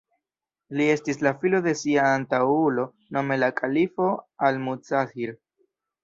[0.77, 2.85] Li estis la filo de sia antaŭulo,
[3.17, 4.07] nome la kalifo
[4.49, 5.35] Al-Mustazhir.